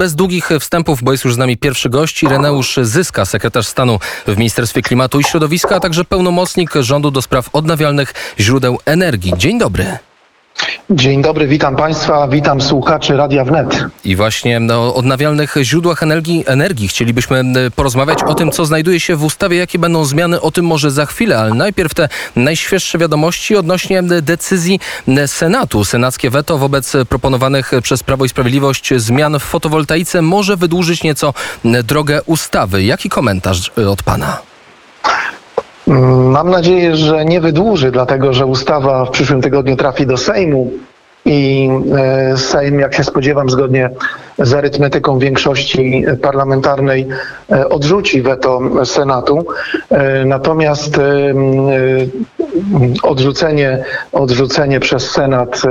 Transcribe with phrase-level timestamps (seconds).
[0.00, 4.36] Bez długich wstępów, bo jest już z nami pierwszy gość, Ireneusz Zyska, sekretarz stanu w
[4.36, 9.32] Ministerstwie Klimatu i Środowiska, a także pełnomocnik rządu do spraw odnawialnych źródeł energii.
[9.36, 9.98] Dzień dobry.
[10.90, 13.84] Dzień dobry, witam Państwa, witam słuchaczy Radia Wnet.
[14.04, 19.16] I właśnie o odnawialnych źródłach energii, energii chcielibyśmy e, porozmawiać o tym, co znajduje się
[19.16, 23.56] w ustawie, jakie będą zmiany, o tym może za chwilę, ale najpierw te najświeższe wiadomości
[23.56, 25.84] odnośnie e, decyzji e, Senatu.
[25.84, 32.22] Senackie weto wobec proponowanych przez Prawo i Sprawiedliwość zmian w fotowoltaice może wydłużyć nieco drogę
[32.26, 32.84] ustawy.
[32.84, 34.38] Jaki komentarz od Pana?
[36.30, 40.70] Mam nadzieję, że nie wydłuży, dlatego że ustawa w przyszłym tygodniu trafi do Sejmu
[41.24, 43.90] i e, Sejm, jak się spodziewam, zgodnie
[44.38, 47.06] z arytmetyką większości parlamentarnej
[47.52, 49.46] e, odrzuci weto Senatu.
[49.90, 51.00] E, natomiast
[53.02, 55.62] odrzucenie, odrzucenie przez Senat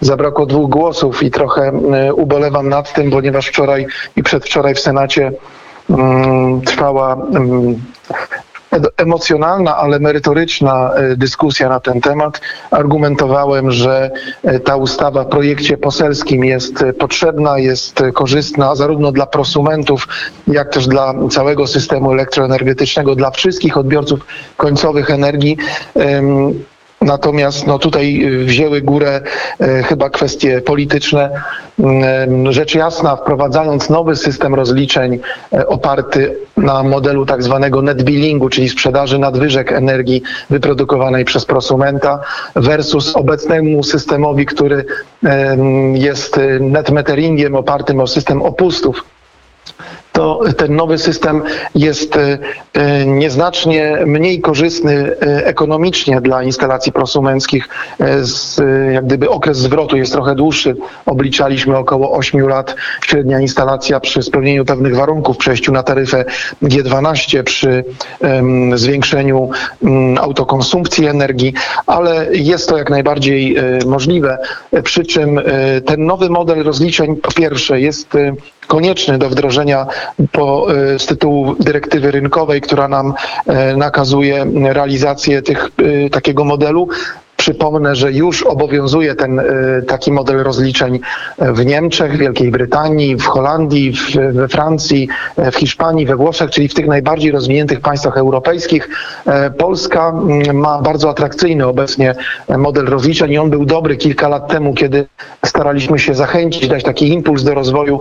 [0.00, 1.72] zabrakło dwóch głosów i trochę
[2.14, 5.32] ubolewam nad tym, ponieważ wczoraj i przedwczoraj w Senacie
[5.90, 7.76] mm, trwała mm,
[8.96, 12.40] emocjonalna, ale merytoryczna e, dyskusja na ten temat.
[12.70, 14.10] Argumentowałem, że
[14.44, 20.08] e, ta ustawa w projekcie poselskim jest e, potrzebna, jest korzystna zarówno dla prosumentów,
[20.46, 24.20] jak też dla całego systemu elektroenergetycznego, dla wszystkich odbiorców
[24.56, 25.56] końcowych energii.
[27.04, 29.20] Natomiast no, tutaj y, wzięły górę
[29.60, 31.30] e, chyba kwestie polityczne.
[31.78, 35.18] Mm, rzecz jasna, wprowadzając nowy system rozliczeń
[35.66, 42.20] oparty na modelu tak zwanego net billingu, czyli sprzedaży nadwyżek energii wyprodukowanej przez prosumenta
[42.56, 44.84] versus obecnemu systemowi, który
[45.94, 49.04] jest y, net meteringiem opartym o system opustów
[50.14, 51.42] to ten nowy system
[51.74, 52.38] jest e,
[52.72, 57.68] e, nieznacznie mniej korzystny e, ekonomicznie dla instalacji prosumenckich.
[58.92, 60.76] Jak gdyby okres zwrotu jest trochę dłuższy.
[61.06, 66.24] Obliczaliśmy około 8 lat średnia instalacja przy spełnieniu pewnych warunków, przejściu na taryfę
[66.62, 67.84] G12, przy
[68.74, 69.50] zwiększeniu
[69.82, 71.54] mm, autokonsumpcji energii,
[71.86, 73.56] ale jest to jak najbardziej
[73.86, 74.38] możliwe.
[74.84, 75.40] Przy czym
[75.86, 78.08] ten nowy model rozliczeń po pierwsze jest
[78.66, 79.86] konieczny do wdrożenia
[80.32, 83.14] po, e, z tytułu dyrektywy rynkowej, która nam
[83.46, 85.70] e, nakazuje realizację tych,
[86.06, 86.88] e, takiego modelu.
[87.44, 89.42] Przypomnę, że już obowiązuje ten
[89.86, 91.00] taki model rozliczeń
[91.38, 96.74] w Niemczech, Wielkiej Brytanii, w Holandii, w, we Francji, w Hiszpanii, we Włoszech, czyli w
[96.74, 98.88] tych najbardziej rozwiniętych państwach europejskich.
[99.58, 102.14] Polska mm, ma bardzo atrakcyjny obecnie
[102.58, 105.06] model rozliczeń i on był dobry kilka lat temu, kiedy
[105.46, 108.00] staraliśmy się zachęcić, dać taki impuls do rozwoju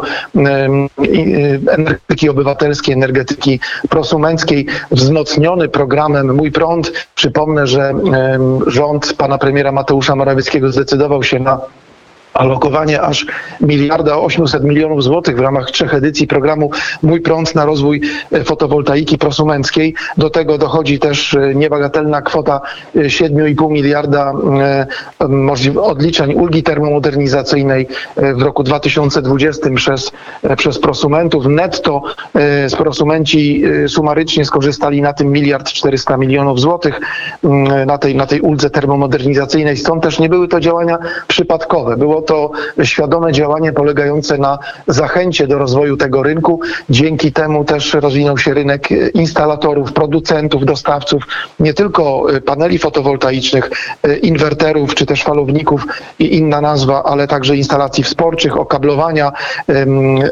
[1.72, 3.60] energetyki obywatelskiej, energetyki
[3.90, 6.92] prosumenckiej, wzmocniony programem Mój Prąd.
[7.16, 7.94] Przypomnę, że
[8.68, 11.60] rząd pana premiera Mateusza Morawieckiego zdecydował się na
[12.34, 13.26] alokowanie aż
[13.62, 16.72] miliarda 800 milionów złotych w ramach trzech edycji programu
[17.04, 18.02] Mój Prąd na rozwój
[18.32, 19.94] e, fotowoltaiki prosumenckiej.
[20.18, 22.62] Do tego dochodzi też e, niebagatelna kwota
[22.96, 24.34] 7,5 e, miliarda
[25.82, 30.12] odliczeń ulgi termomodernizacyjnej w roku 2020 przez,
[30.58, 31.46] przez prosumentów.
[31.46, 32.02] Netto
[32.78, 37.00] prosumenci sumarycznie skorzystali na tym miliard 400 milionów złotych
[37.86, 39.78] na tej, na tej uldze termomodernizacyjnej.
[39.78, 41.98] Stąd też nie były to działania przypadkowe.
[41.98, 42.52] Było to
[42.84, 46.60] świadome działanie polegające na zachęcie do rozwoju tego rynku.
[46.90, 51.24] Dzięki temu też rozwinął się rynek instalatorów, producentów, dostawców
[51.60, 53.72] nie tylko paneli fotowoltaicznych,
[54.22, 55.86] inwerterów czy też falowników
[56.20, 59.32] i inna nazwa, ale także instalacji wsporczych, okablowania,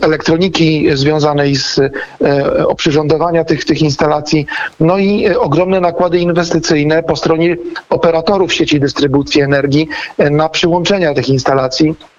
[0.02, 4.46] elektroniki związanej z e, oprzyrządowania tych, tych instalacji,
[4.80, 7.58] no i ogromne nakłady inwestycyjne po stronie
[7.90, 9.88] operatorów sieci dystrybucji energii
[10.18, 12.11] na przyłączenia tych instalacji assim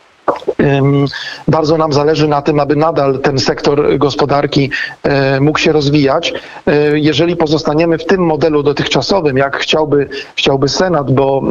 [1.48, 4.70] bardzo nam zależy na tym, aby nadal ten sektor gospodarki
[5.02, 6.32] e, mógł się rozwijać.
[6.66, 11.42] E, jeżeli pozostaniemy w tym modelu dotychczasowym, jak chciałby, chciałby Senat, bo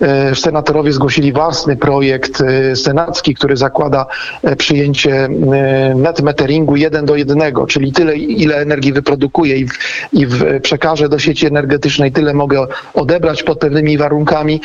[0.00, 2.42] e, senatorowie zgłosili własny projekt
[2.74, 4.06] senacki, który zakłada
[4.58, 5.28] przyjęcie
[5.94, 9.78] net meteringu 1 do 1, czyli tyle, ile energii wyprodukuję i, w,
[10.12, 14.60] i w przekażę do sieci energetycznej, tyle mogę odebrać pod pewnymi warunkami.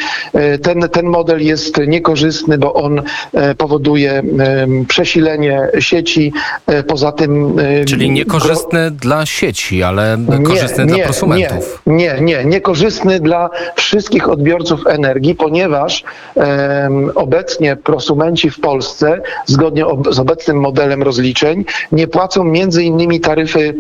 [0.62, 3.02] Ten, ten model jest niekorzystny, bo on
[3.58, 4.24] powoduje
[4.88, 6.34] przesilenie sieci.
[6.68, 7.56] E, poza tym.
[7.88, 11.82] Czyli niekorzystny dla sieci, ale korzystny nie, dla prosumentów.
[11.88, 16.04] Nie, nie, nie, niekorzystny dla wszystkich odbiorców energii, ponieważ
[17.16, 23.74] obecnie prosumenci w Polsce, zgodnie z obecnym modelem rozliczeń, nie płacą między innymi taryfy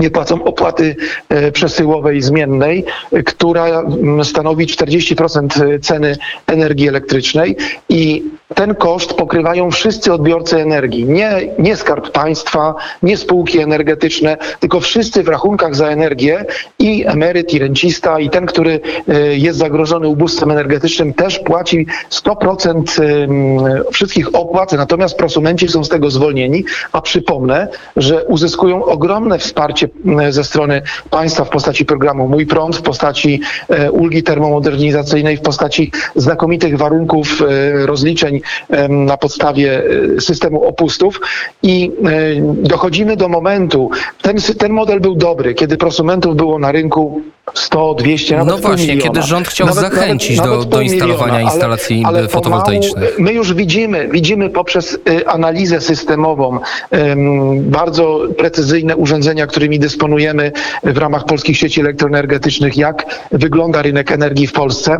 [0.00, 0.96] nie płacą opłaty
[1.28, 6.16] e, przesyłowej zmiennej, e, która mm, stanowi 40% ceny
[6.46, 7.56] energii elektrycznej
[7.88, 8.24] i
[8.54, 11.04] ten koszt pokrywają wszyscy odbiorcy energii.
[11.04, 16.44] Nie, nie skarb państwa, nie spółki energetyczne, tylko wszyscy w rachunkach za energię
[16.78, 23.02] i emeryt, i rencista, i ten, który e, jest zagrożony ubóstwem energetycznym, też płaci 100%
[23.02, 23.58] em,
[23.92, 29.88] wszystkich opłat, natomiast prosumenci są z tego zwolnieni, a przypomnę, że uzyskują ogromne wsparcie
[30.30, 35.92] ze strony państwa w postaci programu Mój Prąd, w postaci e, ulgi termomodernizacyjnej, w postaci
[36.16, 38.40] znakomitych warunków e, rozliczeń
[38.88, 39.82] na podstawie
[40.16, 41.20] e, systemu opustów
[41.62, 43.90] i e, dochodzimy do momentu,
[44.22, 47.22] ten, ten model był dobry, kiedy prosumentów było na rynku
[47.54, 49.02] 100, 200, nawet No właśnie, miliona.
[49.12, 52.94] kiedy rząd chciał Nawet- zachęcić nawet- do- nawet do instalowania miliona, ale- instalacji ale fotowoltaicznych.
[52.94, 56.58] pomału My już widzimy, widzimy poprzez analizę systemową
[56.90, 60.52] em, bardzo precyzyjne urządzenia, którymi dysponujemy
[60.84, 64.98] w ramach polskich sieci elektroenergetycznych, jak wygląda rynek energii w Polsce.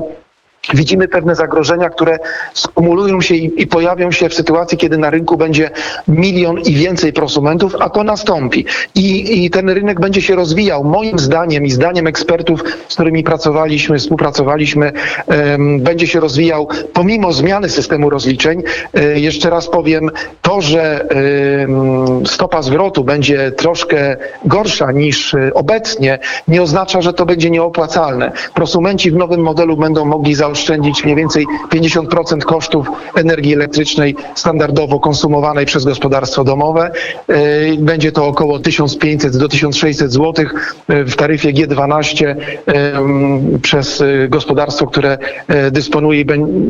[0.75, 2.19] Widzimy pewne zagrożenia, które
[2.55, 5.71] skumulują się i, i pojawią się w sytuacji, kiedy na rynku będzie
[6.09, 8.65] milion i więcej prosumentów, a to nastąpi.
[8.95, 10.85] I, I ten rynek będzie się rozwijał.
[10.85, 14.93] Moim zdaniem i zdaniem ekspertów, z którymi pracowaliśmy, współpracowaliśmy,
[15.27, 18.63] em, będzie się rozwijał pomimo zmiany systemu rozliczeń.
[18.95, 20.11] E, jeszcze raz powiem,
[20.43, 26.19] to, że em, stopa zwrotu będzie troszkę gorsza niż e, obecnie,
[26.49, 28.33] nie oznacza, że to będzie nieopłacalne.
[28.55, 30.60] Prosumenci w nowym modelu będą mogli zaoszczędzić
[31.05, 32.87] mniej więcej 50% kosztów
[33.17, 36.91] energii elektrycznej standardowo konsumowanej przez gospodarstwo domowe.
[37.29, 37.35] E,
[37.79, 40.45] Będzie to około 1500 do 1600 zł
[40.89, 42.35] w taryfie G12
[42.67, 45.19] em, przez e, gospodarstwo, które
[45.49, 46.25] e, dysponuje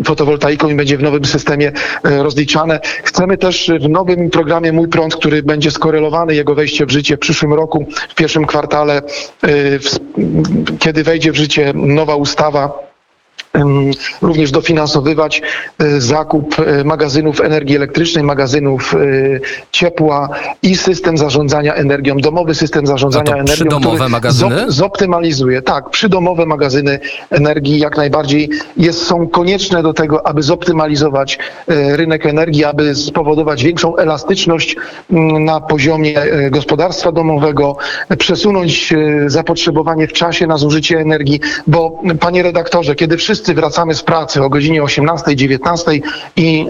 [0.04, 1.72] fotowoltaiką i będzie w nowym systemie
[2.04, 2.80] e, rozliczane.
[3.04, 7.20] Chcemy też w nowym programie Mój Prąd, który będzie skorelowany jego wejście w życie w
[7.20, 9.48] przyszłym roku, w pierwszym kwartale, e,
[10.78, 12.89] kiedy wejdzie w życie nowa ustawa,
[14.22, 15.42] również dofinansowywać
[15.78, 18.98] e, zakup e, magazynów energii elektrycznej, magazynów e,
[19.72, 20.28] ciepła
[20.62, 24.56] i system zarządzania energią, domowy system zarządzania energią, przydomowe który magazyny?
[24.56, 25.62] zop- zoptymalizuje.
[25.62, 27.00] Tak, przydomowe magazyny
[27.30, 31.38] energii jak najbardziej jest, są konieczne do tego, aby zoptymalizować
[31.68, 34.76] rynek energii, aby spowodować większą elastyczność
[35.40, 36.14] na poziomie
[36.50, 37.76] gospodarstwa domowego,
[38.18, 38.94] przesunąć
[39.26, 44.48] zapotrzebowanie w czasie na zużycie energii, bo panie redaktorze, kiedy wszyscy wracamy z pracy o
[44.48, 46.00] godzinie 18-19
[46.36, 46.66] i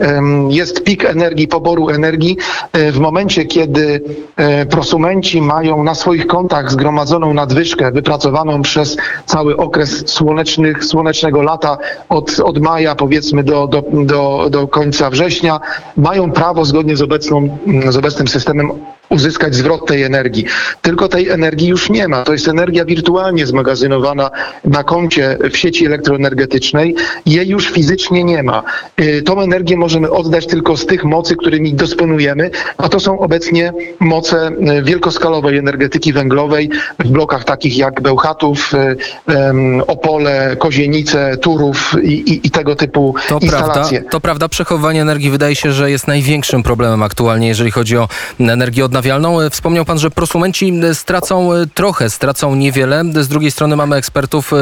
[0.48, 2.36] jest pik energii, poboru energii,
[2.72, 4.00] e, w momencie, kiedy
[4.36, 8.96] e, prosumenci mają na swoich kontach zgromadzoną nadwyżkę wypracowaną przez
[9.26, 11.78] cały okres słonecznych, słonecznego lata
[12.08, 15.60] od, od maja powiedzmy do, do, do, do końca września,
[15.96, 17.58] mają prawo zgodnie z, obecną,
[17.88, 18.72] z obecnym systemem
[19.10, 20.44] uzyskać zwrot tej energii.
[20.82, 22.22] Tylko tej energii już nie ma.
[22.22, 24.30] To jest energia wirtualnie zmagazynowana
[24.64, 26.94] na koncie w sieci elektroenergetycznej.
[27.26, 28.62] Jej już fizycznie nie ma.
[29.00, 33.72] Y, Tą energię możemy oddać tylko z tych mocy, którymi dysponujemy, a to są obecnie
[34.00, 34.48] moce
[34.78, 38.96] y, wielkoskalowej energetyki węglowej w blokach takich jak Bełchatów, y,
[39.86, 44.02] Opole, Kozienice, Turów i, i, i tego typu To prawda, instalacje.
[44.02, 48.08] to prawda, przechowywanie energii wydaje się, że jest największym problemem aktualnie, jeżeli chodzi o
[48.40, 48.99] energię odnawialną.
[49.06, 53.02] E, Wspomniał pan, że prosumenci e, stracą e, trochę, stracą niewiele.
[53.20, 54.52] Z drugiej strony mamy ekspertów,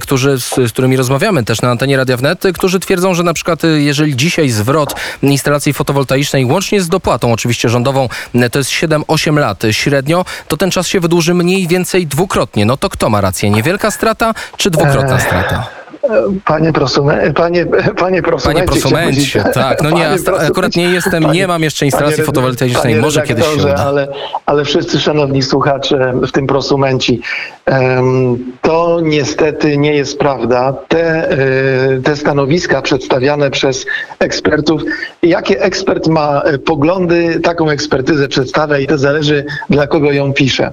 [0.00, 4.16] którzy, z, którymi rozmawiamy też na antenie Radia Wnet, którzy twierdzą, że na przykład jeżeli
[4.16, 8.08] dzisiaj zwrot instalacji fotowoltaicznej łącznie z dopłatą oczywiście rządową
[8.52, 12.66] to jest 7-8 lat średnio, to ten czas się wydłuży mniej więcej dwukrotnie.
[12.66, 13.50] No to kto ma rację?
[13.50, 15.77] Niewielka strata czy dwukrotna strata?
[16.44, 18.64] Panie prosumencie, panie, panie prosumencie.
[18.66, 19.82] Panie prosumencie, tak.
[19.82, 20.08] No nie,
[20.48, 23.74] akurat nie jestem, Panie- nie mam jeszcze instalacji fotowoltaicznej, może kiedyś się uda.
[23.74, 24.08] Ale,
[24.46, 27.20] ale wszyscy szanowni słuchacze, w tym prosumenci,
[28.62, 30.74] to niestety nie jest prawda.
[30.88, 31.38] Te, e,
[32.04, 33.86] te stanowiska przedstawiane przez
[34.18, 34.82] ekspertów,
[35.22, 40.72] jakie ekspert ma e, poglądy, taką ekspertyzę przedstawia i to zależy dla kogo ją pisze.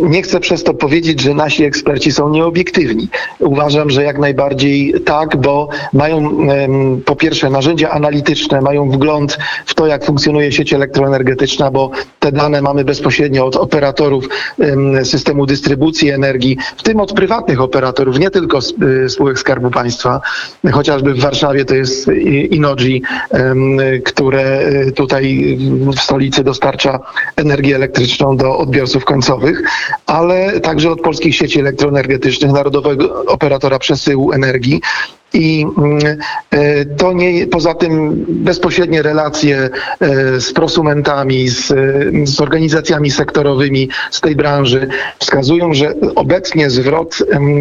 [0.00, 3.08] Nie chcę przez to powiedzieć, że nasi eksperci są nieobiektywni.
[3.38, 6.38] Uważam, że jak najbardziej tak, bo mają
[7.04, 12.62] po pierwsze narzędzia analityczne, mają wgląd w to, jak funkcjonuje sieć elektroenergetyczna, bo te dane
[12.62, 14.28] mamy bezpośrednio od operatorów
[14.60, 18.58] em, systemu dystrybucji energii, w tym od prywatnych operatorów, nie tylko
[19.04, 20.20] y, spółek Skarbu Państwa.
[20.72, 25.56] Chociażby w Warszawie to jest i- Innogy, em, które y, tutaj
[25.96, 26.98] w stolicy dostarcza
[27.36, 29.62] energię elektryczną do odbiorców końcowych,
[30.06, 33.95] ale także od polskich sieci elektroenergetycznych, Narodowego Operatora Przesyłu
[34.32, 34.80] Energii.
[35.34, 35.98] I mm,
[36.50, 39.56] e, to nie, poza tym bezpośrednie relacje
[40.00, 41.72] e, z prosumentami, z,
[42.24, 47.18] z organizacjami sektorowymi z tej branży wskazują, że obecnie zwrot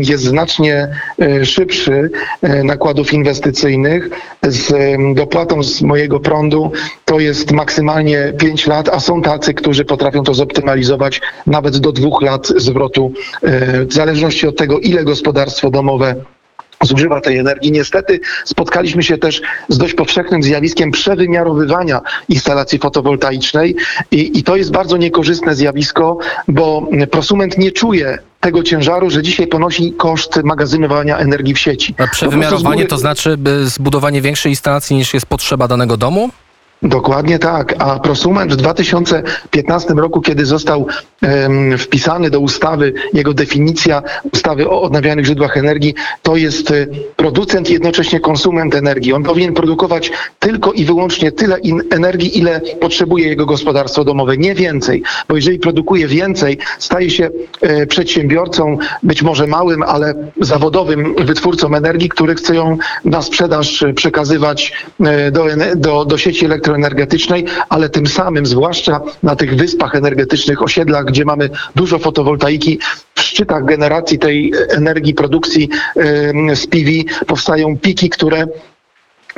[0.10, 0.88] jest znacznie
[1.20, 4.10] e, szybszy e, nakładów inwestycyjnych.
[4.44, 4.74] Z
[5.16, 6.72] dopłatą z mojego prądu
[7.06, 12.22] to jest maksymalnie 5 lat, a są tacy, którzy potrafią to zoptymalizować nawet do dwóch
[12.22, 13.12] lat zwrotu,
[13.44, 16.16] e, w zależności od tego, ile gospodarstwo domowe
[16.84, 17.72] zużywa tej energii.
[17.72, 23.76] Niestety spotkaliśmy się też z dość powszechnym zjawiskiem przewymiarowywania instalacji fotowoltaicznej
[24.12, 26.18] i, i to jest bardzo niekorzystne zjawisko,
[26.48, 31.96] bo prosument nie czuje tego ciężaru, że dzisiaj ponosi koszt magazynowania energii w sieci.
[31.98, 36.30] A przewymiarowanie to znaczy zbudowanie większej instalacji niż jest potrzeba danego domu?
[36.82, 37.76] Dokładnie tak.
[37.80, 40.88] A prosument w 2015 roku, kiedy został
[41.22, 44.04] em, wpisany do ustawy, jego definicja
[44.34, 49.14] ustawy o odnawialnych źródłach energii, to jest e, producent i jednocześnie konsument energii.
[49.14, 51.58] On powinien produkować tylko i wyłącznie tyle
[51.92, 55.04] energii, ile potrzebuje jego gospodarstwo domowe, nie więcej.
[55.28, 57.30] Bo jeżeli produkuje więcej, staje się
[57.62, 63.94] e, przedsiębiorcą, być może małym, ale zawodowym wytwórcą energii, który chce ją na sprzedaż e,
[63.94, 70.62] przekazywać e, do, do, do sieci elektroenergetycznej, ale tym samym, zwłaszcza na tych wyspach energetycznych,
[70.62, 72.80] osiedlach, gdzie mamy dużo fotowoltaiki,
[73.16, 75.70] w szczytach generacji tej energii, produkcji
[76.56, 76.92] z PV
[77.28, 78.48] powstają piki, które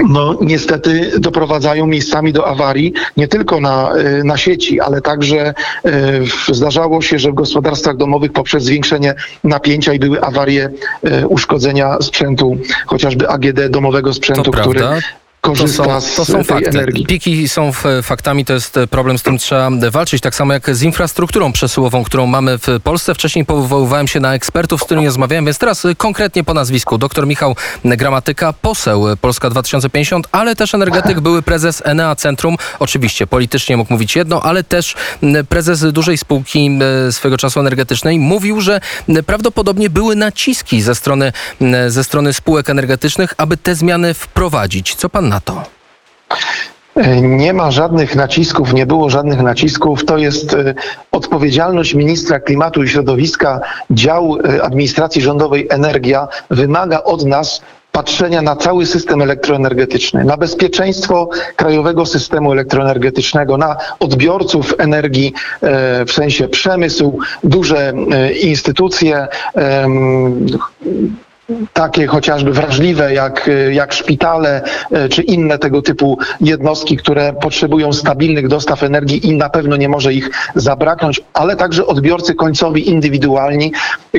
[0.07, 5.53] no niestety doprowadzają miejscami do awarii, nie tylko na, y, na sieci, ale także
[5.85, 5.91] y,
[6.25, 10.69] w- zdarzało się, że w gospodarstwach domowych poprzez zwiększenie napięcia i były awarie
[11.23, 14.79] y, uszkodzenia sprzętu, chociażby AGD domowego sprzętu, który
[15.41, 15.59] prawda.
[15.59, 16.69] To korzysta są, z to są tej fakty.
[16.69, 17.05] energii.
[17.05, 17.71] Piki są
[18.03, 20.21] faktami, to jest e, problem, z którym trzeba walczyć.
[20.21, 23.15] Tak samo jak z infrastrukturą przesyłową, którą mamy w Polsce.
[23.15, 26.97] Wcześniej powoływałem się na ekspertów, z którymi rozmawiałem, więc teraz e, konkretnie po nazwisku.
[26.97, 32.57] Dr Michał Gramatyka, poseł e, Polska 2050, ale też energetyk, były prezes Enea Centrum.
[32.79, 34.95] Oczywiście politycznie mógł mówić jedno, ale też
[35.49, 38.81] prezes dużej spółki e, swego czasu energetycznej mówił, że
[39.25, 41.33] prawdopodobnie były naciski ze strony,
[41.87, 44.95] ze strony spółek energetycznych, aby te zmiany wprowadzić.
[44.95, 45.63] Co pan na to?
[47.21, 50.05] Nie ma żadnych nacisków, nie było żadnych nacisków.
[50.05, 50.73] To jest e,
[51.11, 53.61] odpowiedzialność ministra klimatu i środowiska.
[53.91, 61.29] Dział e, administracji rządowej Energia wymaga od nas patrzenia na cały system elektroenergetyczny, na bezpieczeństwo
[61.55, 67.93] krajowego systemu elektroenergetycznego, na odbiorców energii, e, w sensie przemysł, duże
[68.41, 69.27] instytucje,
[71.73, 74.61] takie chociażby wrażliwe jak, jak szpitale
[74.91, 79.89] e, czy inne tego typu jednostki, które potrzebują stabilnych dostaw energii i na pewno nie
[79.89, 83.71] może ich zabraknąć, ale także odbiorcy końcowi indywidualni,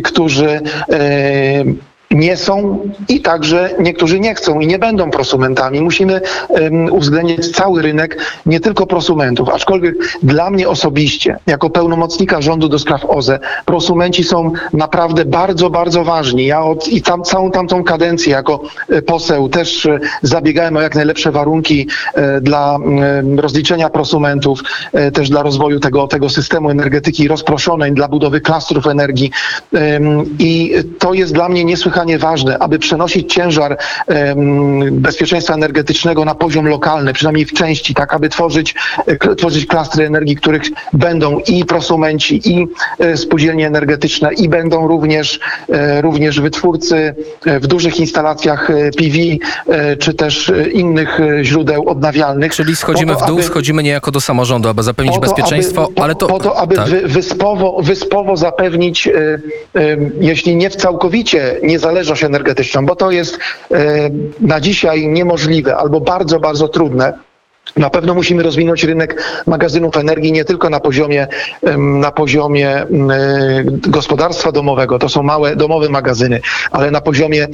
[0.04, 0.60] którzy
[0.92, 1.64] e,
[2.10, 5.80] nie są i także niektórzy nie chcą i nie będą prosumentami.
[5.80, 9.48] Musimy em, uwzględnić cały rynek, nie tylko prosumentów.
[9.48, 16.04] Aczkolwiek dla mnie osobiście, jako pełnomocnika rządu do spraw OZE, prosumenci są naprawdę bardzo, bardzo
[16.04, 16.46] ważni.
[16.46, 20.94] Ja od, i tam, całą tamtą kadencję jako e, poseł też e, zabiegałem o jak
[20.94, 24.60] najlepsze warunki e, dla mm, rozliczenia prosumentów,
[24.92, 29.30] e, też dla rozwoju tego, tego systemu energetyki rozproszonej, dla budowy klastrów energii.
[30.38, 31.64] I to jest dla mnie
[32.04, 33.76] niesłychanie ważne, aby przenosić ciężar
[34.90, 38.74] bezpieczeństwa energetycznego na poziom lokalny, przynajmniej w części, tak aby tworzyć,
[39.06, 40.62] e, tworzyć klastry energii, których
[40.92, 42.66] będą i prosumenci, i
[42.98, 47.14] e, spółdzielnie energetyczne, i będą również, e, również wytwórcy
[47.46, 49.18] w dużych instalacjach PV,
[49.98, 52.54] czy też innych źródeł odnawialnych.
[52.54, 55.94] Czyli schodzimy to, w dół, aby- schodzimy niejako do samorządu, aby zapewnić to, bezpieczeństwo, aby,
[55.94, 56.26] po, ale to...
[56.26, 56.88] Po to, aby tak.
[56.88, 59.08] wy, wyspowo, wyspowo zapewnić,
[60.20, 61.56] jeśli nie w całkowicie,
[61.88, 63.38] niezależność energetyczną, bo to jest y,
[64.40, 67.18] na dzisiaj niemożliwe albo bardzo, bardzo trudne.
[67.78, 71.26] Na pewno musimy rozwinąć rynek magazynów energii nie tylko na poziomie,
[71.76, 77.48] na poziomie mm, y, gospodarstwa domowego, to są małe domowe magazyny, ale na poziomie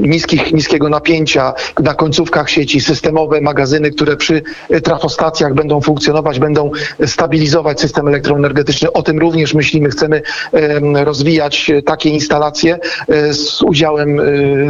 [0.00, 6.70] niskich, niskiego napięcia, na końcówkach sieci, systemowe magazyny, które przy y, trafostacjach będą funkcjonować, będą
[7.06, 8.92] stabilizować system elektroenergetyczny.
[8.92, 9.90] O tym również myślimy.
[9.90, 12.78] Chcemy em, rozwijać e, takie instalacje
[13.08, 14.24] e, z udziałem e,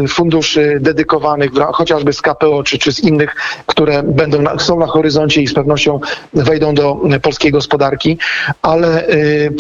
[0.09, 5.43] funduszy dedykowanych, chociażby z KPO czy, czy z innych, które będą na, są na horyzoncie
[5.43, 6.01] i z pewnością
[6.35, 8.19] wejdą do polskiej gospodarki,
[8.63, 9.07] ale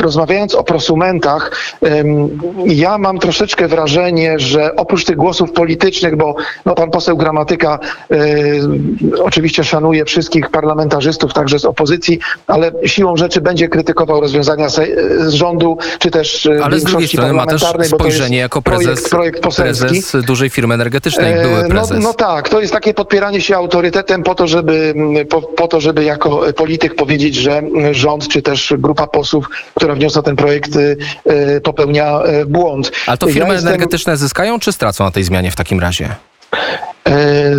[0.01, 1.53] rozmawiając o prosumentach,
[2.67, 6.35] ja mam troszeczkę wrażenie, że oprócz tych głosów politycznych, bo
[6.67, 7.79] no, pan poseł Gramatyka
[9.23, 15.79] oczywiście szanuje wszystkich parlamentarzystów, także z opozycji, ale siłą rzeczy będzie krytykował rozwiązania z rządu,
[15.99, 20.51] czy też ale z drugiej strony ma też spojrzenie jako prezes, projekt, projekt prezes dużej
[20.51, 21.99] firmy energetycznej, były no, prezes.
[22.03, 24.88] No, no tak, to jest takie podpieranie się autorytetem po to, żeby,
[25.29, 30.23] po, po to, żeby jako polityk powiedzieć, że rząd czy też grupa posłów, która wniosła
[30.23, 30.97] ten projekt, y,
[31.57, 32.93] y, popełnia y, błąd.
[33.07, 33.69] Ale to firmy ja jestem...
[33.69, 36.09] energetyczne zyskają czy stracą na tej zmianie w takim razie?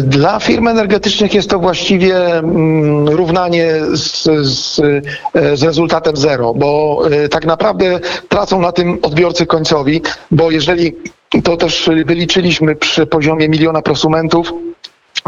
[0.04, 7.46] Dla firm energetycznych jest to właściwie mm, równanie z, z, z, rezultatem zero, bo tak
[7.46, 10.96] naprawdę tracą na tym odbiorcy końcowi, bo jeżeli
[11.44, 14.54] to też wyliczyliśmy przy poziomie miliona prosumentów,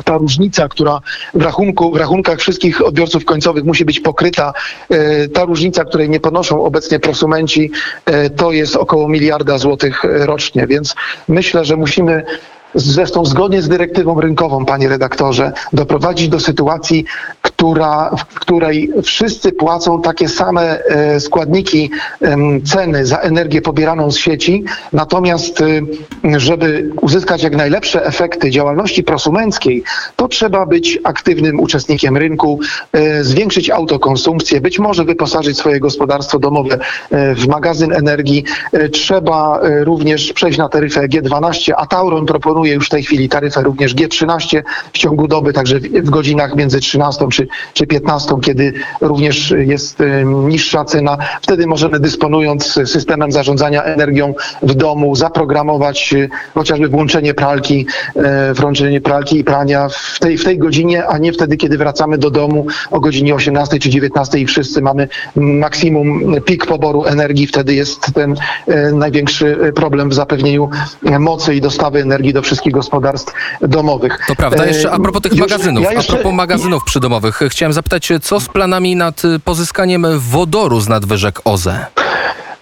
[0.06, 1.02] ta różnica, która
[1.34, 4.54] w, rachunku, w rachunkach wszystkich odbiorców końcowych musi być pokryta,
[4.90, 7.72] e, ta różnica, której nie ponoszą obecnie prosumenci,
[8.06, 10.68] e, to jest około miliarda złotych rocznie.
[10.68, 10.96] Więc
[11.28, 12.24] myślę, że musimy
[12.76, 17.06] zresztą zgodnie z dyrektywą rynkową, panie redaktorze, doprowadzić do sytuacji,
[17.42, 21.92] która, w której wszyscy płacą takie same e, składniki
[22.66, 24.64] ceny za energię pobieraną z sieci,
[24.94, 29.84] natomiast e, żeby uzyskać jak najlepsze efekty działalności prosumenckiej,
[30.16, 32.60] to trzeba być aktywnym uczestnikiem rynku,
[32.94, 36.80] e, zwiększyć autokonsumpcję, być może wyposażyć swoje gospodarstwo domowe
[37.12, 38.44] w magazyn energii.
[38.92, 43.96] Trzeba również przejść na taryfę G12, a Tauron proponuje już w tej chwili taryfę również
[43.96, 44.62] G13
[44.94, 50.24] w ciągu doby, także w godzinach między 13 czy czy 15, kiedy również jest y,
[50.26, 51.18] niższa cena.
[51.42, 57.86] Wtedy możemy dysponując systemem zarządzania energią w domu zaprogramować y, chociażby włączenie pralki,
[58.52, 62.18] y, włączenie pralki i prania w tej, w tej godzinie, a nie wtedy, kiedy wracamy
[62.18, 67.48] do domu o godzinie 18 czy 19 i wszyscy mamy maksimum pik poboru energii.
[67.48, 68.36] Wtedy jest ten
[68.94, 70.70] największy problem w zapewnieniu
[71.20, 74.20] mocy i dostawy energii do wszystkich gospodarstw domowych.
[74.28, 74.66] To prawda.
[74.66, 76.14] Jeszcze a propos tych magazynów, ja jeszcze...
[76.14, 81.86] a propos magazynów przydomowych, chciałem zapytać, co z planami nad pozyskaniem wodoru z nadwyżek OZE?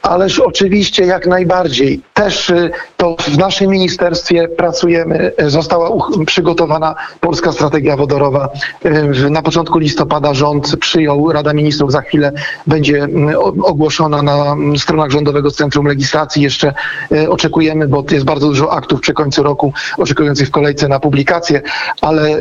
[0.02, 2.02] Ależ oczywiście jak najbardziej.
[2.14, 5.32] Też y, to w naszym ministerstwie pracujemy.
[5.48, 5.90] Została
[6.26, 8.50] przygotowana polska strategia wodorowa.
[8.86, 12.32] Y, na początku listopada rząd przyjął, Rada Ministrów za chwilę
[12.68, 16.42] będzie mm, ogłoszona na mm, stronach Rządowego Centrum Legislacji.
[16.42, 16.74] Jeszcze
[17.12, 21.62] y, oczekujemy, bo jest bardzo dużo aktów przy końcu roku oczekujących w kolejce na publikację,
[22.02, 22.38] ale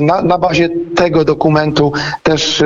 [0.00, 1.92] na, na bazie tego dokumentu
[2.22, 2.64] też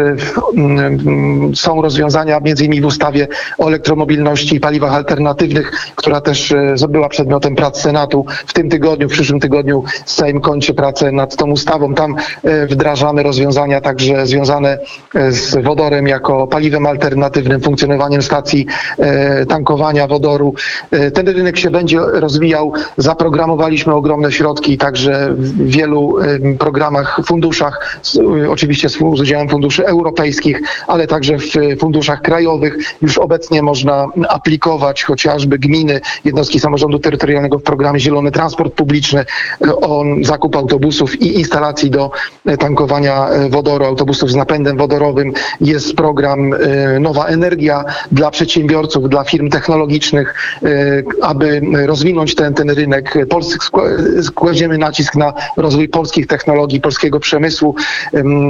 [0.57, 6.89] mm, są rozwiązania, między innymi w ustawie o elektromobilności i paliwach alternatywnych, która też e,
[6.89, 8.26] była przedmiotem prac Senatu.
[8.47, 11.95] W tym tygodniu, w przyszłym tygodniu Sejm kończy pracę nad tą ustawą.
[11.95, 14.78] Tam e, wdrażamy rozwiązania także związane
[15.15, 18.67] e, z wodorem jako paliwem alternatywnym, funkcjonowaniem stacji
[19.49, 20.54] tankowania wodoru.
[21.15, 22.73] Ten rynek się będzie rozwijał.
[22.97, 26.17] Zaprogramowaliśmy ogromne środki także w wielu
[26.58, 28.00] programach, funduszach,
[28.50, 32.76] oczywiście z udziałem funduszy europejskich, ale także w funduszach krajowych.
[33.02, 39.25] Już obecnie można aplikować chociażby gminy, jednostki samorządu terytorialnego w programie Zielony Transport Publiczny
[39.67, 42.10] e, o zakup autobusów i instalacji do
[42.47, 45.32] e, tankowania e, wodoru, autobusów z napędem wodorowym.
[45.60, 46.54] Jest program
[47.00, 50.34] Nowa Energia dla przedsiębiorców, dla firm technologicznych,
[51.23, 53.15] aby rozwinąć ten, ten rynek.
[53.28, 53.71] Polsk,
[54.34, 57.75] kładziemy nacisk na rozwój polskich technologii, polskiego przemysłu.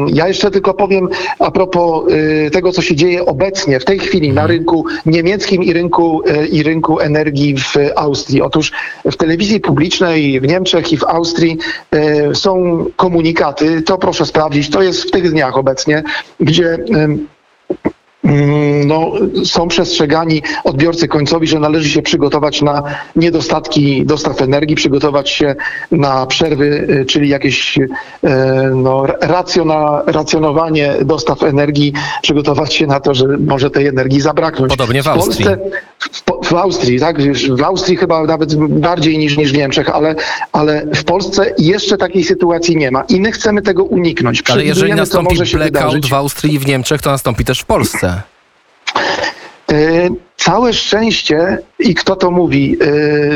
[0.07, 1.09] Ja jeszcze tylko powiem
[1.39, 2.05] a propos
[2.53, 6.63] tego, co się dzieje obecnie, w tej chwili na rynku niemieckim i rynku, e, i
[6.63, 8.43] rynku energii w Austrii.
[8.43, 8.73] Otóż
[9.05, 11.59] w telewizji publicznej w Niemczech i w Austrii
[11.91, 16.03] e, są komunikaty, to proszę sprawdzić, to jest w tych dniach obecnie,
[16.41, 16.79] gdzie
[18.85, 19.13] no,
[19.45, 22.83] są przestrzegani odbiorcy końcowi, że należy się przygotować na
[23.17, 25.55] niedostatki dostaw energii, przygotować się
[25.91, 26.65] na przerwy,
[27.01, 27.89] y, czyli jakieś y,
[28.75, 34.71] no, racjona, racjonowanie dostaw energii, przygotować się na to, że może tej energii zabraknąć.
[34.71, 35.45] Podobnie w Austrii.
[35.45, 35.81] W, Polsce,
[36.43, 37.17] w, w Austrii, tak?
[37.57, 40.15] W Austrii chyba nawet bardziej niż, niż w Niemczech, ale,
[40.53, 44.43] ale w Polsce jeszcze takiej sytuacji nie ma i my chcemy tego uniknąć.
[44.51, 48.16] Ale jeżeli nastąpi blackout w Austrii i w Niemczech, to nastąpi też w Polsce.
[49.73, 52.77] E, Całe szczęście, i kto to mówi,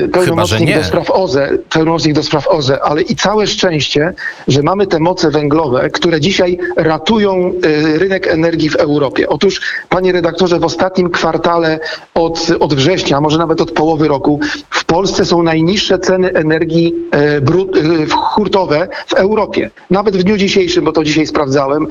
[0.03, 4.15] yy, pełnomocnik do spraw OZE, pełnomocnik do spraw OZE, ale i całe szczęście,
[4.49, 9.29] że mamy te moce węglowe, które dzisiaj ratują yy, rynek energii w Europie.
[9.29, 11.81] Otóż, panie redaktorze, w ostatnim kwartale
[12.15, 16.95] od, od września, a może nawet od połowy roku, w Polsce są najniższe ceny energii
[17.35, 19.71] yy, brud, yy, hurtowe w Europie.
[19.91, 21.87] Nawet w dniu dzisiejszym, bo to dzisiaj sprawdzałem,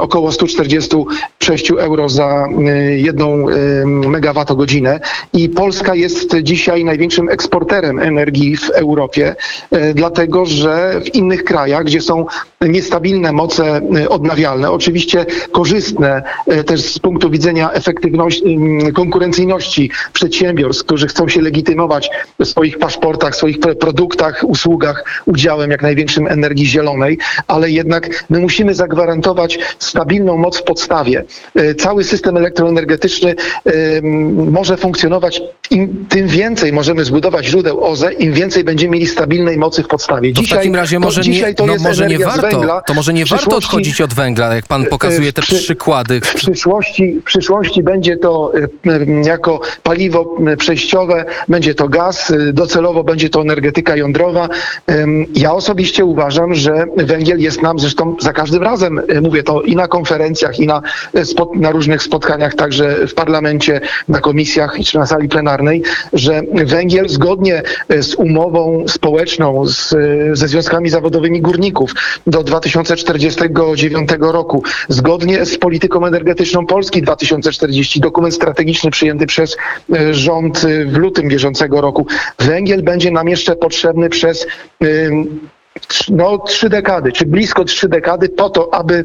[0.00, 5.00] około 146 euro za y, jedną y, megawattogodzinę
[5.32, 9.36] i Polska jest dzisiaj największym eksporterem energii w Europie,
[9.72, 12.26] y, dlatego że w innych krajach, gdzie są
[12.60, 16.22] niestabilne moce y, odnawialne, oczywiście korzystne
[16.52, 18.58] y, też z punktu widzenia efektywności,
[18.94, 25.70] konkurencyjności przedsiębiorstw, którzy chcą się legitymować w swoich paszportach, w swoich pro- produktach, usługach udziałem
[25.70, 27.18] jak największym energii zielonej,
[27.48, 31.24] ale jednak my musimy zagwarantować stabilną moc w podstawie.
[31.54, 33.34] E, Cały system elektroenergetyczny
[34.32, 35.42] może funkcjonować,
[35.76, 40.32] im, tym więcej możemy zbudować źródeł OZE, im więcej będziemy mieli stabilnej mocy w podstawie.
[40.32, 42.80] To w takim razie może, dzisiaj nie, to no jest może nie warto, węgla.
[42.80, 46.20] to może nie W warto odchodzić od węgla, jak pan pokazuje te przy- przykłady.
[46.20, 48.68] w przyszłości, w przyszłości będzie to y,
[49.24, 54.48] jako paliwo przejściowe, będzie to gaz, docelowo będzie to energetyka jądrowa.
[55.34, 59.88] Ja osobiście uważam, że węgiel jest nam, zresztą za każdym razem mówię to i na
[59.88, 60.82] konferencjach, i na,
[61.54, 65.65] na różnych spotkaniach, także w parlamencie, na komisjach czy na sali plenarnej,
[66.12, 71.90] że węgiel zgodnie y, z umową społeczną z, y, ze związkami zawodowymi górników
[72.26, 79.56] do 2049 roku, zgodnie z polityką energetyczną Polski 2040, dokument strategiczny przyjęty przez
[79.92, 82.06] e, rząd e, w lutym bieżącego roku.
[82.38, 84.46] Węgiel będzie nam jeszcze potrzebny przez
[86.08, 89.04] no, trzy dekady, czy blisko trzy dekady po to, aby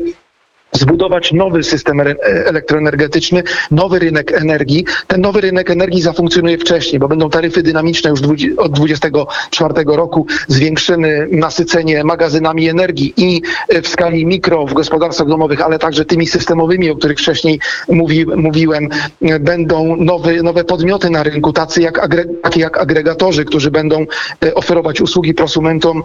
[0.81, 2.15] zbudować nowy system re-
[2.45, 4.85] elektroenergetyczny, nowy rynek energii.
[5.07, 8.19] Ten nowy rynek energii zafunkcjonuje wcześniej, bo będą taryfy dynamiczne już
[8.57, 15.61] od 2024 roku, zwiększymy nasycenie magazynami energii i e, w skali mikro w gospodarstwach domowych,
[15.61, 18.89] ale także tymi systemowymi, o których wcześniej mówi, mówiłem,
[19.21, 22.07] e, będą nowe, nowe podmioty na rynku, tacy jak,
[22.41, 24.05] takie jak agregatorzy, którzy będą
[24.45, 26.03] e, oferować usługi prosumentom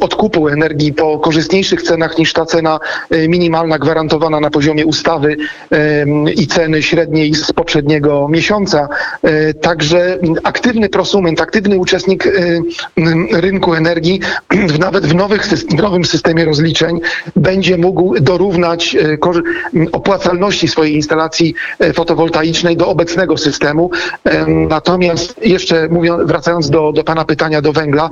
[0.00, 4.01] odkupu energii po korzystniejszych cenach niż ta cena e, minimalna gwarantowana
[4.40, 5.36] na poziomie ustawy
[6.36, 8.88] i ceny średniej z poprzedniego miesiąca.
[9.22, 12.28] E, Także aktywny prosument, aktywny uczestnik
[13.32, 14.20] rynku energii
[14.78, 17.00] nawet w, nowych, w nowym systemie rozliczeń
[17.36, 19.18] będzie mógł dorównać e,
[19.92, 23.90] opłacalności swojej instalacji e, fotowoltaicznej do obecnego systemu.
[24.24, 28.10] Em, Natomiast jeszcze mówiąc, wracając do, do Pana pytania do węgla,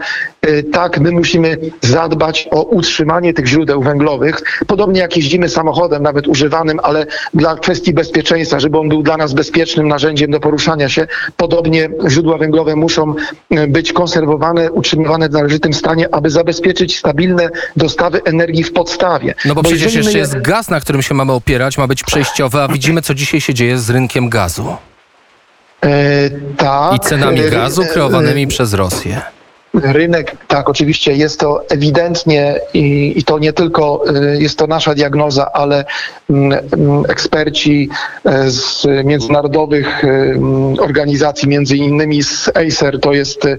[0.73, 4.43] tak, my musimy zadbać o utrzymanie tych źródeł węglowych.
[4.67, 5.70] Podobnie jak jeździmy samochodem,
[6.01, 10.89] nawet używanym, ale dla kwestii bezpieczeństwa, żeby on był dla nas bezpiecznym narzędziem do poruszania
[10.89, 11.07] się.
[11.37, 13.15] Podobnie źródła węglowe muszą
[13.51, 19.35] e, być konserwowane, utrzymywane w należytym stanie, aby zabezpieczyć stabilne dostawy energii w podstawie.
[19.45, 21.87] No bo przecież jeżeli my jeszcze je- jest gaz, na którym się mamy opierać, ma
[21.87, 24.77] być przejściowy, a widzimy, co dzisiaj się dzieje z rynkiem gazu
[25.85, 29.21] E, tak, i cenami e, gazu e, kreowanymi przez Rosję.
[29.83, 34.95] Rynek, tak, oczywiście jest to ewidentnie i, i to nie tylko y, jest to nasza
[34.95, 35.85] diagnoza, ale
[36.31, 37.89] mm, mm, eksperci
[38.25, 43.59] e, z międzynarodowych y, mm, organizacji, między innymi z Acer, to jest e,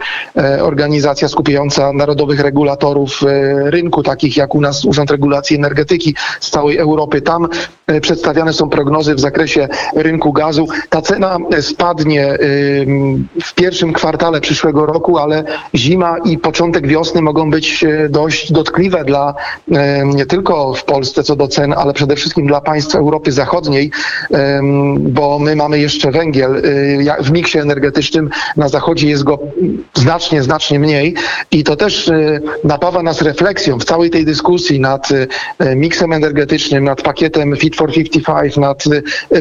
[0.64, 3.22] organizacja skupiająca narodowych regulatorów
[3.66, 7.22] rynku, takich jak u nas Urząd Regulacji Energetyki z całej Europy.
[7.22, 7.48] Tam
[7.88, 10.68] e, przedstawiane są prognozy w zakresie rynku gazu.
[10.90, 12.86] Ta cena spadnie y,
[13.44, 15.44] w pierwszym kwartale przyszłego roku, ale
[15.76, 19.34] zima i początek wiosny mogą być e, dość dotkliwe dla
[19.72, 23.92] e, nie tylko w Polsce co do cen, ale przede wszystkim dla państw Europy Zachodniej,
[25.00, 28.30] bo my mamy jeszcze węgiel e, w miksie energetycznym.
[28.58, 29.40] Na zachodzie jest go
[29.94, 31.16] znacznie, znacznie mniej
[31.52, 32.12] i to też
[32.64, 35.10] napawa nas refleksją w całej tej dyskusji nad
[35.76, 38.84] miksem energetycznym, nad pakietem Fit for 55, nad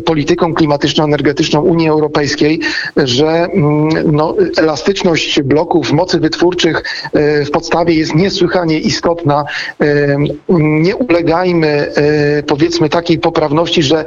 [0.05, 2.61] polityką klimatyczno-energetyczną Unii Europejskiej,
[2.97, 6.21] że mm, no, elastyczność bloków mocy
[6.61, 6.83] wytwórczych
[7.15, 9.45] e, w podstawie jest niesłychanie istotna.
[9.81, 10.17] E,
[10.49, 14.05] Nie ulegajmy e, powiedzmy takiej poprawności, że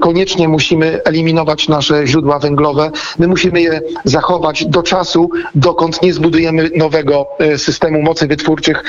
[0.00, 2.90] koniecznie musimy eliminować nasze źródła węglowe.
[3.18, 8.84] My musimy je zachować do czasu, dokąd nie zbudujemy nowego systemu mocy wytwórczych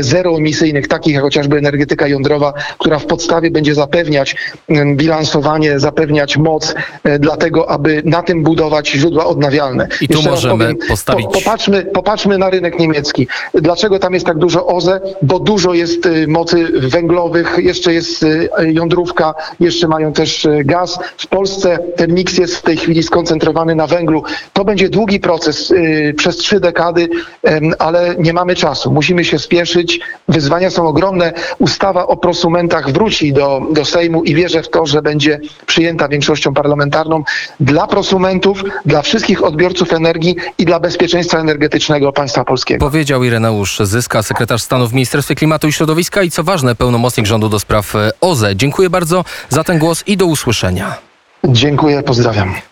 [0.00, 4.36] zeroemisyjnych, takich jak chociażby energetyka jądrowa, która w podstawie będzie zapewniać
[4.96, 6.74] bilansowanie, zapewniać moc,
[7.04, 9.88] e, dlatego aby na tym budować źródła odnawialne.
[10.00, 13.26] I tu Jeszcze możemy postawić- popatrzmy, popatrzmy na na rynek niemiecki.
[13.54, 15.00] Dlaczego tam jest tak dużo OZE?
[15.22, 20.98] Bo dużo jest y, mocy węglowych, jeszcze jest y, jądrówka, jeszcze mają też y, gaz.
[21.18, 24.22] W Polsce ten miks jest w tej chwili skoncentrowany na węglu.
[24.52, 25.72] To będzie długi proces
[26.16, 27.08] przez trzy dekady,
[27.78, 28.90] ale nie mamy czasu.
[28.90, 30.00] Musimy się spieszyć.
[30.28, 31.32] Wyzwania są ogromne.
[31.58, 36.54] Ustawa o prosumentach wróci do, do Sejmu i wierzę w to, że będzie przyjęta większością
[36.54, 37.22] parlamentarną
[37.60, 42.86] dla prosumentów, dla wszystkich odbiorców energii i dla bezpieczeństwa energetycznego państwa polskiego.
[42.86, 47.48] Powiedział Ireneusz Zyska, sekretarz stanu w Ministerstwie Klimatu i Środowiska i co ważne, pełnomocnik rządu
[47.48, 48.56] do spraw e, OZE.
[48.56, 50.94] Dziękuję bardzo za ten głos i do usłyszenia.
[51.44, 52.54] Dziękuję, pozdrawiam.